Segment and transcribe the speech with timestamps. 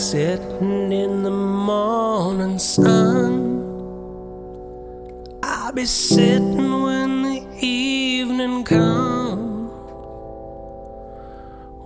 [0.00, 3.60] Sitting in the morning sun.
[5.42, 9.70] I'll be sitting when the evening comes,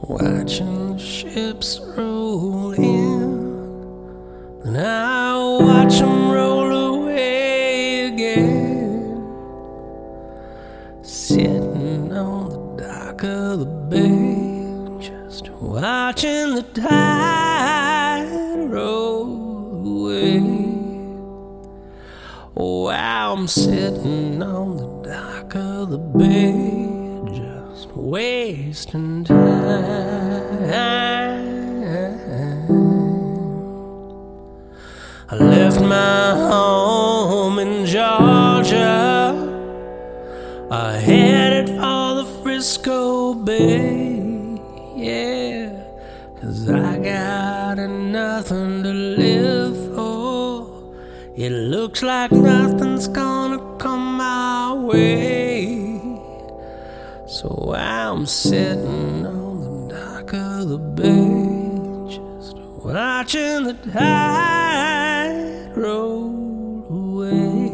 [0.08, 3.32] watching the ships roll in,
[4.64, 9.26] and I'll watch them roll away again.
[11.02, 18.03] Sitting on the dock of the bay, just watching the tide
[18.74, 20.40] roll away.
[22.54, 26.52] Wow, oh, I'm sitting on the dock of the bay,
[27.32, 30.64] just wasting time.
[35.30, 39.34] I left my home in Georgia.
[40.70, 44.13] I headed for the Frisco Bay,
[48.14, 50.70] nothing to live for.
[51.34, 55.90] It looks like nothing's gonna come my way.
[57.26, 67.72] So I'm sitting on the dock of the bay, just watching the tide roll away.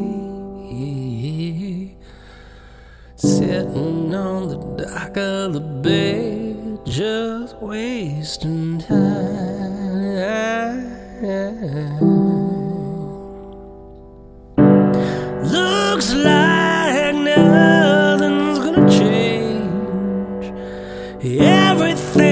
[3.16, 9.19] Sitting on the dock of the bay, just wasting time.
[11.61, 11.75] Looks
[16.14, 20.47] like nothing's gonna change.
[21.38, 22.30] Everything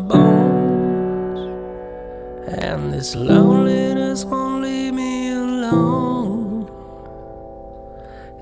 [0.00, 1.40] my bones.
[2.62, 6.68] And this loneliness won't leave me alone.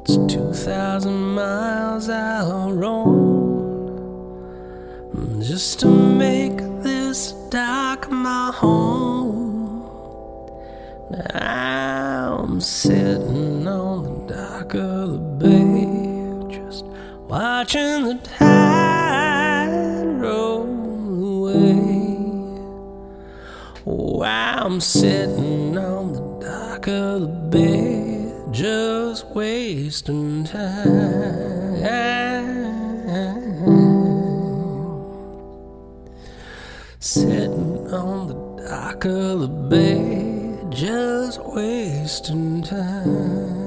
[0.00, 3.06] It's 2,000 miles I'll roam
[5.42, 9.82] just to make this dock my home.
[11.10, 16.84] Now I'm sitting on the dock of the bay, just
[17.28, 18.65] watching the tide
[21.48, 22.26] away.
[23.86, 31.66] Oh, I'm sitting on the dock of the bay, just wasting time.
[36.98, 38.34] Sitting on the
[38.68, 43.65] dock of the bay, just wasting time.